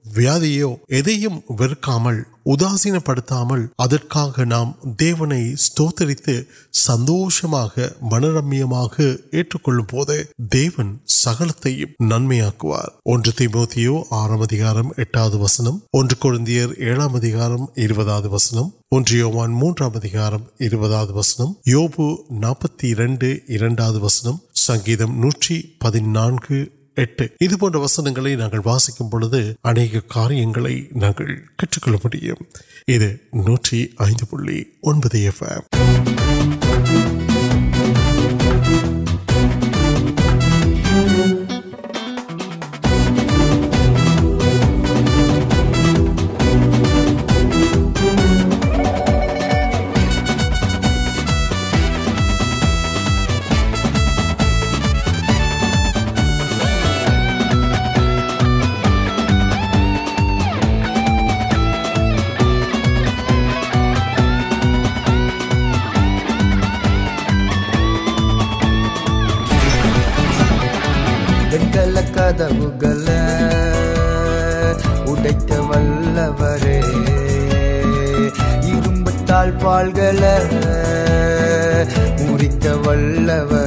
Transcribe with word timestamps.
வியாதியோ 0.14 0.76
எதையும் 0.86 1.42
வெறுக்காமல் 1.46 2.26
உதாசீனப்படுத்தாமல் 2.44 3.68
அதற்காக 3.76 4.44
நாம் 4.44 4.76
தேவனை 4.96 5.54
ஸ்தோத்தரித்து 5.56 6.46
சந்தோஷமாக 6.70 7.96
மனரம்யமாக 8.10 8.96
ஏற்றுக்கொள்ளும் 9.30 9.86
போது 9.86 10.30
தேவன் 10.48 11.00
சகலத்தையும் 11.26 11.94
நன்மையாக்குவார் 12.04 12.92
ஒன்று 13.02 13.32
திமுத்தியோ 13.38 14.02
ஆறாம் 14.10 14.40
அதிகாரம் 14.40 14.92
எட்டாவது 14.96 15.38
வசனம் 15.38 15.82
وسک 28.65 29.01
کارک 35.39 36.20
بال 79.41 79.51
پال 79.51 79.91
گڑک 79.91 80.53
و 83.51 83.60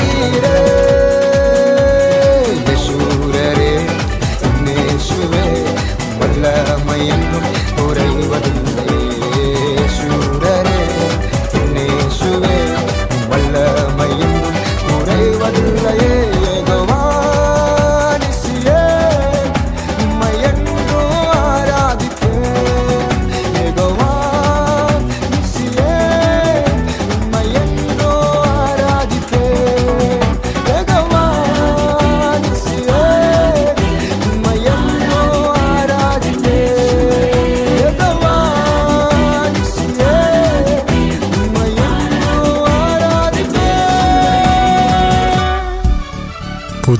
میرے 0.00 1.01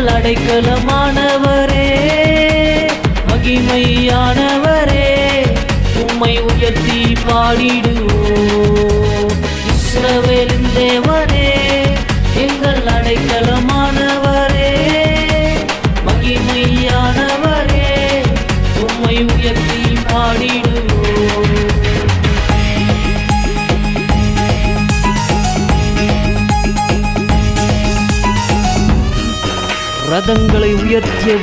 اڑکال 0.08 0.68
مہیم 6.18 6.48
اوتی 6.48 7.14
پاڑ 7.24 7.56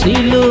سم 0.00 0.50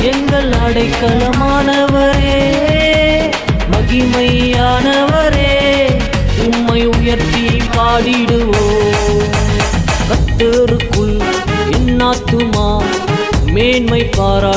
مہم 0.00 0.26
ساڑ 0.30 0.76
پارا 14.16 14.52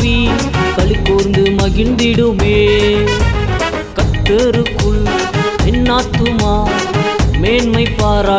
ری 0.00 0.26
کلک 0.76 1.10
مہند 1.60 2.02
مارا 8.00 8.38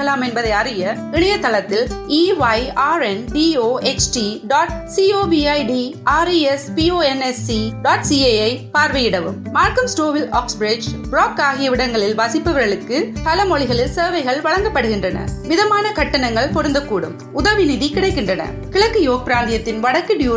امام 0.02 0.24
تلس 7.14 7.50
پاروکم 8.72 9.86
آکس 10.32 10.60
آگے 11.40 11.68
وسیپل 12.18 12.52
سروے 13.94 14.22
مہنگا 15.64 16.44
کٹکی 18.72 19.58
تین 19.64 19.80
وڑک 19.84 20.12
ڈیو 20.18 20.36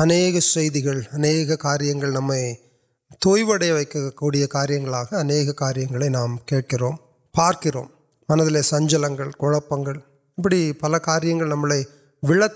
اناک 0.00 0.36
ا 0.36 0.58
نکل 0.68 1.00
نمبک 2.14 3.96
کو 4.16 4.30
نارنگ 4.30 4.86
نام 6.06 6.36
کھیر 6.46 6.82
پارکرم 7.34 7.86
منتلے 8.28 8.62
سنچل 8.62 9.04
کو 9.38 9.50
نم 9.50 9.98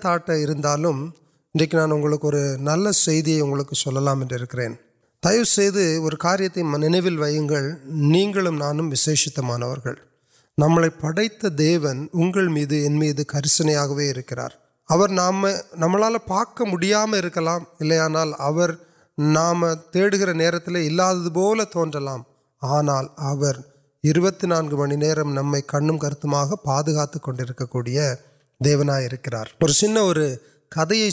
تاٹک 0.03 0.51
نانکر 0.61 1.15
نلکلامک 1.55 3.75
دے 4.31 5.99
کار 6.19 6.41
نو 6.53 7.01
ویل 7.05 7.19
نہیں 8.03 8.33
نانشت 8.53 9.41
مانو 9.41 9.75
نمپ 10.59 11.01
پڑت 11.01 11.47
دیون 11.59 12.07
اگر 12.15 12.49
میری 12.49 12.87
انسنگار 12.87 14.62
نام 14.93 15.47
نمال 15.79 16.17
پارک 16.27 16.63
ملے 16.73 17.99
آنا 17.99 18.25
نام 19.19 19.65
تی 19.93 20.01
نلاد 20.69 21.35
تونلام 21.73 22.23
آنا 22.63 22.99
اروت 24.05 24.45
نان 24.45 24.69
نرم 25.01 25.33
نم 25.33 25.55
کمپا 25.69 26.81
کنڈرکیا 27.25 28.15
دیوناکار 28.61 29.47
اور 29.61 29.69
سن 29.69 29.97
کتنی 30.73 31.11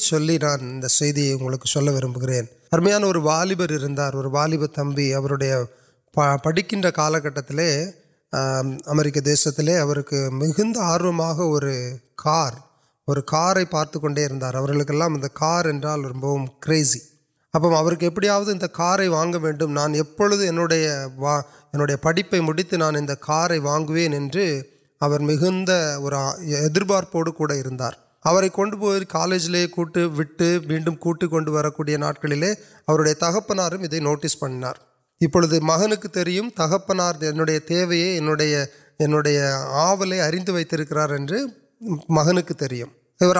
نانوکرے 1.17 2.41
ارمیاں 2.71 2.99
اور 2.99 3.15
والبر 3.15 3.71
اور 3.97 4.25
والب 4.25 4.65
تمہ 4.75 5.63
پڑکن 6.43 6.81
کامرک 6.95 9.25
دیشت 9.25 9.59
مرو 9.59 11.11
اور 13.09 13.21
کار 13.21 13.55
پارتک 13.69 14.03
روپی 14.03 14.25
ابو 17.53 17.69
کار 18.73 18.99
واگ 19.09 19.35
نانپویا 19.67 20.03
پڑپت 20.17 22.73
نان 22.73 23.05
کار 23.21 23.51
وے 23.59 24.07
مدار 25.19 27.93
کا 29.05 29.25
میڈم 30.67 30.95
کٹ 30.95 31.23
ویڈیو 31.23 31.97
ناٹک 31.97 32.31
تکپنوٹی 33.19 35.27
پڑھے 35.27 35.59
مغرب 35.61 36.03
تک 36.03 36.87
پنڈیا 36.87 37.59
تیوہے 37.67 38.17
انول 38.17 38.41
اردو 41.01 41.47
مغک 42.09 42.51
اوور 43.21 43.35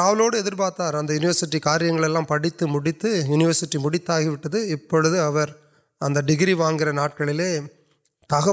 آدار 0.59 0.93
اب 0.93 1.11
یونیورسٹی 1.11 1.59
کاریہ 1.59 2.21
پڑتی 2.27 2.65
میتھے 2.65 3.09
یونیورسٹی 3.17 3.77
میتھتا 3.77 4.15
ابھی 4.15 5.19
اگر 5.19 6.21
ڈگری 6.21 6.53
واٹ 6.53 6.81
تک 8.29 8.49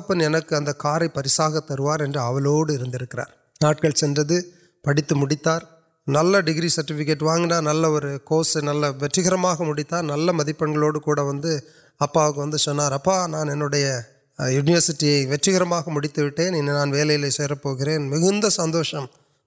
کار 0.79 1.07
پریسا 1.15 1.49
تروارے 1.61 2.07
آلوڈر 2.19 2.85
ناٹک 3.63 3.97
سنجھے 3.97 4.41
پڑتی 4.85 5.15
میتار 5.17 5.61
نل 6.07 6.41
ڈگری 6.43 6.69
سرٹیفکٹ 6.69 7.23
وا 7.23 7.37
نل 7.61 7.85
اور 7.85 8.03
کورس 8.25 8.57
نل 8.59 8.85
ورتار 9.01 10.03
نل 10.05 10.31
مدپو 10.31 10.99
کو 11.01 11.15
یونیورسٹی 14.39 15.15
وٹکر 15.27 15.65
مٹن 15.65 16.93
ول 16.93 17.31
سوکرین 17.31 18.11
مندوشم 18.11 19.07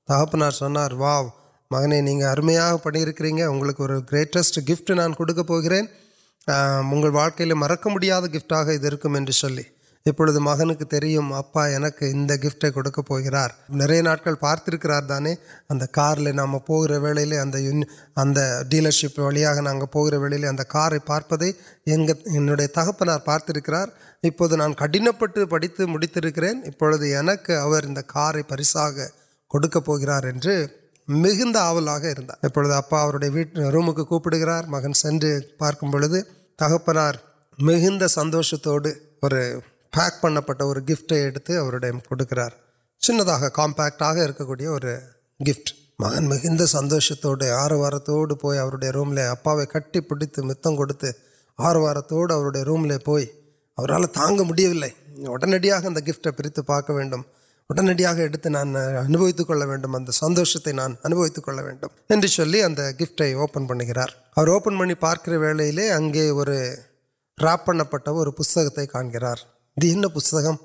تکپن 0.10 0.52
سنار 0.52 0.92
وو 0.92 1.28
مغ 1.72 1.84
ارمیاب 2.26 2.82
پڑھ 2.84 2.98
كریں 3.18 3.38
گے 3.38 3.44
اُن 3.44 3.72
كو 3.74 3.88
گرےسٹ 4.12 4.60
گیف 4.68 4.90
نان 4.90 5.14
كو 5.14 5.62
كریں 5.62 5.82
انگلوكل 6.48 7.54
مركہ 7.54 7.90
كیفٹا 8.32 8.64
كی 8.64 9.32
چلے 9.32 9.62
اب 10.06 10.22
مغرب 10.40 11.28
ابا 11.30 11.68
كے 11.98 12.06
انفٹار 12.08 12.72
نایا 14.02 14.34
پارتر 14.40 14.78
كردانے 14.78 15.34
اگر 15.70 15.86
كار 15.92 16.18
لیے 16.18 16.34
نام 16.34 16.58
پھر 16.60 16.98
ویل 16.98 17.34
یو 17.34 17.42
اتنا 17.42 18.62
ڈیلر 18.70 18.92
شاح 18.92 19.16
پہلے 19.16 19.46
اگر 19.46 20.64
كار 20.70 20.98
پارپے 21.06 21.52
یوں 21.86 22.06
یا 22.08 22.66
تقریر 22.74 23.88
ابھی 24.24 24.56
نان 24.56 24.74
كو 24.74 25.44
پڑتی 25.46 25.86
میتر 25.86 26.30
كریں 26.30 26.54
ابھی 26.82 27.14
كے 27.46 28.02
كار 28.08 28.42
پریسا 28.48 28.90
كو 29.48 29.98
كر 29.98 30.79
مولا 31.10 31.94
ابھی 31.94 32.64
ابھی 32.94 33.30
ویٹ 33.30 33.58
روم 33.74 33.92
کو 33.94 34.04
کپڑے 34.06 34.40
گا 34.42 34.62
مغن 34.68 34.94
سن 34.94 35.20
پارک 35.58 35.84
تکپر 36.60 36.98
مندوشت 37.60 38.68
اور 38.68 38.82
پیک 39.94 40.22
پہن 40.22 40.42
پہ 40.42 40.64
اور 40.64 40.78
گیف 40.88 41.02
اتر 41.04 41.58
اوکر 41.58 42.40
چنپیک 43.02 44.02
اور 44.68 44.82
کیفٹ 45.40 45.74
مغن 46.00 46.26
مندوشت 46.26 47.26
آروارت 47.26 48.10
پوڈیا 48.42 48.92
رومل 48.94 49.20
ابا 49.20 49.64
کٹ 49.64 49.98
پیت 50.10 50.40
مر 50.40 51.76
وارت 51.76 52.14
رومل 52.68 52.98
پوئیل 52.98 54.06
تاٹنگ 54.08 54.40
ان 54.40 55.96
گیٹ 56.06 56.24
پر 56.24 56.62
پارک 56.62 56.90
ویٹ 56.90 57.14
اٹنڈیا 57.70 58.14
نانک 58.46 59.22
ویم 59.22 59.96
اگر 59.96 60.12
سندوشتے 60.12 60.72
نان 60.72 60.94
اُنوت 61.04 61.40
کئی 63.18 63.34
اوپن 63.34 63.68
پڑ 63.68 63.82
گیا 63.82 64.06
اور 64.36 64.48
پارک 65.00 65.30
واڑی 65.42 65.90
اگے 65.90 66.30
اور 66.30 66.48
راپ 67.38 67.70
اور 67.70 68.32
پستینم 68.32 70.56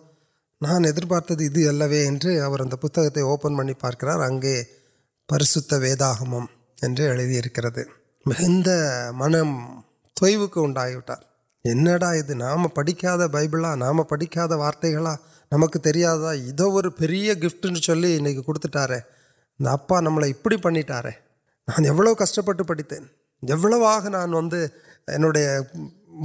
نان 0.60 0.84
پارتر 1.08 3.22
اوپن 3.22 3.56
بن 3.56 3.72
پارک 3.72 4.04
پریشد 5.28 5.72
ویدا 5.72 6.12
میرے 6.22 7.84
من 8.26 8.62
تیوکار 10.16 11.10
انڈا 11.64 12.34
نام 12.34 12.68
پڑھی 12.68 12.94
بائیبا 13.30 13.74
نام 13.74 14.02
پڑکا 14.02 14.54
وارتگا 14.54 15.16
نمک 15.52 15.74
کٹ 15.74 15.87
چلے 17.78 18.16
ان 18.16 18.26
کی 18.26 18.42
کٹ 18.42 18.76
اب 19.61 20.00
نمبر 20.00 20.22
پڑے 20.42 20.57
نا 20.59 22.14
کشپن 22.14 23.04
ایوڑو 23.42 24.09
نان 24.09 24.35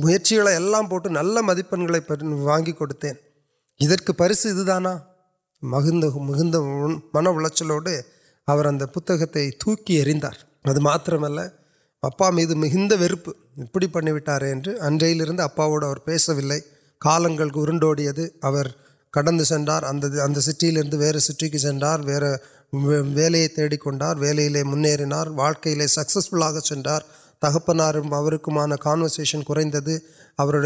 ویچا 0.04 0.82
پوٹ 0.90 1.08
نل 1.08 1.42
مدپن 1.42 1.88
پریس 4.18 4.46
ادانا 4.46 4.98
من 5.64 6.06
اچر 7.46 8.86
پتہ 8.88 9.14
تاکی 9.34 10.02
اریند 10.02 10.26
اب 10.66 10.88
اب 12.04 12.34
میری 12.34 12.88
مرپ 12.90 13.30
ابھی 13.30 13.88
پڑی 13.88 14.12
اجلے 14.12 15.44
ابا 15.44 15.66
ہوا 15.66 15.94
کٹ 19.14 19.30
سند 19.44 19.70
سلے 20.40 21.20
سٹیارے 21.20 22.32
ولیا 22.74 23.48
تیڑک 23.56 23.88
ولکلے 25.38 25.88
سکسفل 25.88 26.42
سکپن 27.44 27.80
کانورسن 28.82 29.42
کو 29.44 29.56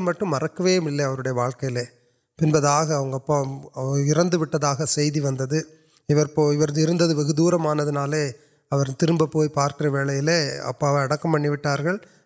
مٹم 0.00 0.30
مرکے 0.30 0.78
واقعی 1.30 1.84
پاگ 3.26 3.50
دور 7.36 7.52
آنا 7.66 7.84
اور 8.72 8.86
ترب 8.98 9.22
پہ 9.32 9.46
پارک 9.54 9.82
واڑی 9.92 10.18
ابا 10.62 10.90
اٹکار 11.02 11.78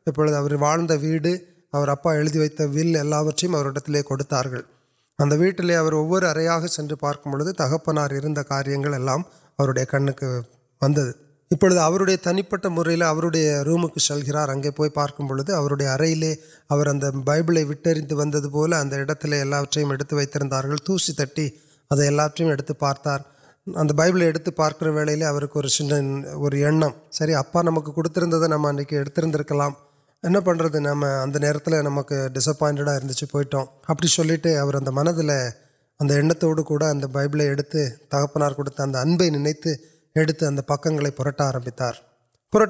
ابو 0.06 0.58
واند 0.60 0.90
ویڑا 1.00 1.30
وت 1.74 2.60
ول 2.74 2.96
ابھی 2.96 3.46
اور 3.52 3.70
کتار 4.10 4.44
اگر 5.18 5.38
ویٹلے 5.38 5.78
وہ 5.78 6.20
پارک 7.00 7.26
بھوت 7.26 7.54
تک 7.56 7.84
پنار 7.84 8.10
کاریہ 8.42 9.84
کن 9.84 10.10
کو 10.12 10.40
تن 11.50 12.74
پوری 12.76 12.96
روم 13.64 13.86
کو 13.88 14.00
سلکار 14.00 14.48
اگے 14.48 14.70
پو 14.70 14.88
پارکے 14.94 15.86
ارے 15.86 16.14
لیے 16.14 16.34
بائیبل 17.24 17.64
وٹری 17.68 18.02
ود 18.10 18.34
ادتمت 20.14 20.86
دوسی 20.88 21.12
تٹی 21.12 21.48
اچھے 21.90 22.72
پارتار 22.78 23.18
اب 23.66 23.90
بائیبل 23.90 24.50
پارک 24.56 24.82
ویلے 24.94 25.24
سر 25.68 25.92
سر 27.12 27.28
اپا 27.36 27.62
نمکر 27.62 28.46
نام 28.46 28.66
اندرکل 28.66 29.60
پڑھ 30.44 30.58
رہے 30.58 30.80
نام 30.80 31.04
ادھر 31.04 31.82
نمک 31.82 32.12
ڈیسپائنٹاچی 32.34 33.26
پیٹم 33.32 33.64
ابھی 33.88 34.08
چلیٹے 34.08 34.54
منزل 34.90 35.30
ادھر 35.30 36.22
اب 36.22 37.04
بائیبل 37.12 37.40
اے 37.40 37.88
تکار 38.08 38.52
کتنے 38.54 38.94
اب 38.94 39.36
نوت 39.36 39.66
پکٹ 40.68 41.40
آرمیت 41.40 41.82
کور 42.52 42.66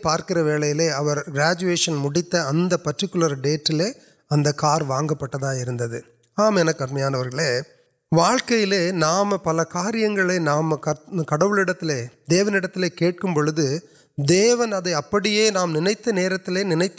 پارک 0.02 0.32
وی 0.36 0.88
گراجیشن 1.34 1.94
میتھ 1.94 2.34
اتنا 2.34 2.76
پیٹل 2.76 3.80
اگر 4.30 4.52
کار 4.52 4.80
وٹھا 4.80 5.50
آمین 6.36 6.68
کمیا 6.78 7.08
نام 8.94 9.36
پل 9.36 9.60
کار 9.70 9.94
نام 10.40 10.74
کڑوت 11.26 11.84
دیوت 12.30 12.74
کچھ 12.74 13.93
دینڈے 14.18 15.50
نام 15.50 15.72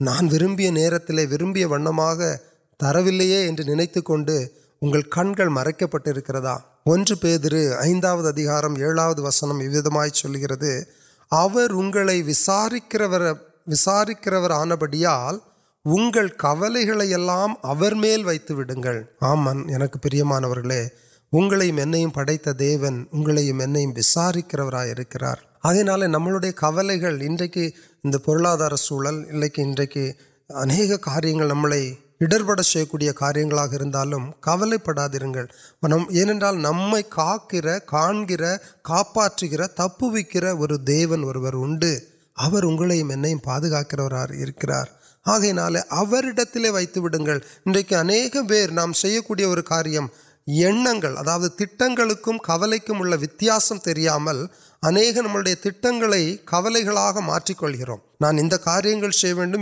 نان 0.00 0.28
واقع 1.98 2.34
تر 2.80 2.96
وی 2.96 3.10
نئے 3.10 3.50
انگل 4.82 5.02
کنگ 5.02 5.40
مرک 5.48 5.82
پٹکا 5.90 6.56
وسنگ 9.18 9.60
یہ 9.62 10.08
چل 10.10 10.36
گئے 10.36 11.05
وران 14.32 14.68
بڑی 14.68 15.04
کبل 16.38 16.76
گیا 16.76 17.94
میل 17.94 18.24
ویڈیو 18.26 18.84
آمن 19.20 19.66
پر 19.90 20.08
پڑھتا 22.14 22.50
دیون 22.58 23.04
وسارکرا 23.96 24.84
کر 25.10 25.22
اٹرپی 32.20 33.08
کاریہ 33.12 33.44
کبل 34.40 34.76
پڑا 34.76 35.06
دیں 35.06 35.34
گے 35.34 35.40
نمکر 36.52 37.66
کا 38.82 39.06
تپر 39.66 40.18
اور 40.42 40.76
دیون 40.76 41.24
اور 41.24 41.34
پاگا 43.44 43.82
کر 43.82 43.98
تکم 50.46 52.38
کب 52.38 53.02
وتاسم 53.12 53.76
اہم 53.86 54.28
تک 55.42 55.86
کبل 56.44 56.76
گاٹک 56.86 57.64
نام 58.20 58.36
ایک 58.36 58.64
کاریہ 58.64 58.94
اندر 58.94 59.56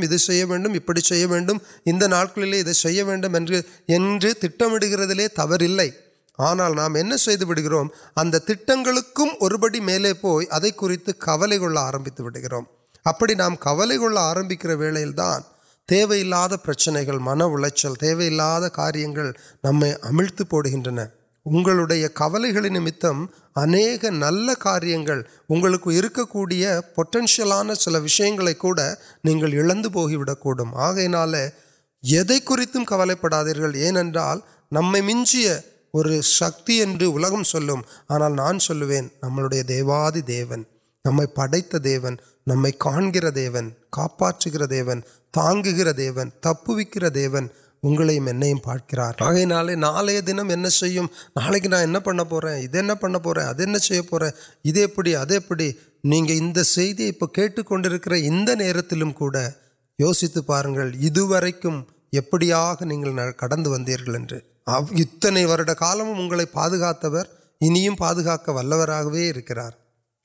تر 4.40 5.60
گئے 5.60 5.90
آنا 6.38 6.68
نام 6.68 6.96
چند 7.16 8.64
تک 8.64 9.20
پڑے 9.60 10.12
پوئی 10.12 10.46
ادت 10.50 11.10
کبل 11.18 11.58
کل 11.58 11.78
آرگ 11.78 12.08
ابھی 13.04 13.34
نام 13.34 13.56
کبل 13.56 13.98
کول 13.98 14.18
آرمکر 14.18 14.68
ویلدان 14.68 15.53
تیولا 15.88 16.46
پرچنے 16.64 17.00
من 17.20 17.42
اےچل 17.42 17.94
تیویل 17.94 18.40
کاریہ 18.72 19.06
نمرت 19.64 20.40
پو 20.50 20.60
گھن 20.62 20.98
او 20.98 21.60
نتم 22.68 23.24
اہ 23.56 23.66
نل 24.12 24.54
کوٹنشلان 26.94 27.74
سیک 27.74 28.40
نہیں 29.24 29.82
پوکم 29.92 30.74
آگے 30.86 31.06
نال 31.08 31.34
یریت 32.02 32.76
کڑاد 32.88 33.48
نمجی 34.72 35.46
اور 35.94 36.06
سکتی 36.22 36.82
سلو 37.46 37.76
آنا 38.08 38.28
نان 38.30 38.58
سو 38.58 38.74
نملے 38.74 39.62
دیواد 39.62 40.26
دیون 40.28 40.62
நம்மை 41.03 41.25
படைத்த 41.33 41.79
தேவன் 41.79 42.17
நம்மை 42.43 42.77
காண்கிற 42.77 43.31
தேவன் 43.31 43.73
காப்பாற்றுகிற 43.97 44.67
தேவன் 44.67 45.03
தாங்குகிற 45.29 45.93
தேவன் 45.93 46.31
தப்புவிக்கிற 46.47 47.09
தேவன் 47.09 47.49
உங்களையும் 47.83 48.25
என்னையும் 48.25 48.59
பார்க்கிறார் 48.59 49.15
ஆகையினாலே 49.21 49.75
நாளைய 49.75 50.21
தினம் 50.21 50.49
என்ன 50.49 50.69
செய்யும் 50.69 51.11
நாளைக்கு 51.33 51.67
நான் 51.67 51.81
என்ன 51.81 52.01
பண்ண 52.01 52.23
போகிறேன் 52.23 52.61
இது 52.61 52.77
என்ன 52.77 52.95
பண்ண 52.95 53.19
போகிறேன் 53.19 53.45
அது 53.45 53.63
என்ன 53.63 53.77
செய்ய 53.77 54.01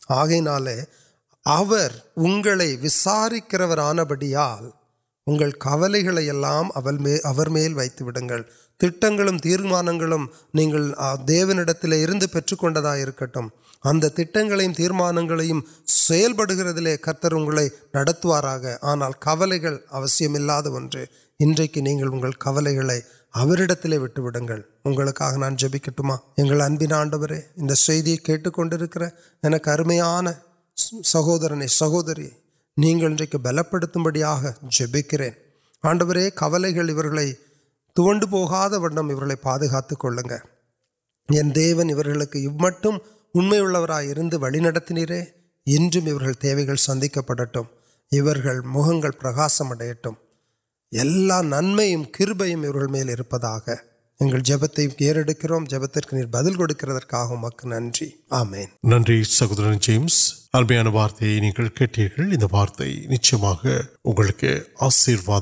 آگے 0.10 0.40
وسارکر 2.84 3.78
آنا 3.78 4.04
بڑی 4.04 4.34
انگل 4.36 5.52
میل 7.50 7.74
ویڈیو 7.74 8.10
تم 9.02 9.38
تیرمان 9.38 9.86
نہیں 10.54 10.72
دیونی 11.28 12.26
پھر 12.28 12.56
کون 12.56 12.74
کروار 17.94 18.66
آنا 18.82 19.10
کبل 19.20 19.54
وہ 19.92 20.08
اریتی 23.36 23.88
نان 25.38 25.56
جبکٹان 25.56 26.92
آڈو 26.94 27.24
انٹکنڈ 27.24 28.48
نہمیاں 29.44 30.22
سہورنے 31.04 31.68
سہوری 31.68 32.30
نہیں 32.78 33.36
بل 33.38 33.60
پڑھ 33.64 33.86
بڑا 33.96 34.52
جپکرین 34.72 35.34
آڈو 35.84 36.06
کبل 36.36 36.64
تمہیں 38.96 39.36
پاگا 39.42 39.82
کلو 39.82 40.36
یا 41.30 41.42
دیونٹ 41.56 42.86
اُنہیں 43.36 43.62
بہن 44.38 44.66
ان 45.68 46.76
سندر 46.78 47.62
مہنگا 48.66 49.12
پرکاسم 49.12 49.74
کمپا 50.92 53.74
جدل 54.44 56.54
کو 56.54 57.68
نن 57.68 57.92
آمین 58.30 58.66
نکودر 58.84 59.74
جیمس 59.74 60.34
وارت 60.88 61.24
وارت 62.52 62.82
نچھ 62.82 63.36
کے 64.38 64.60
آشیواد 64.80 65.42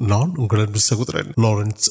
نام 0.00 0.34
سہورن 0.78 1.30
لارنس 1.42 1.90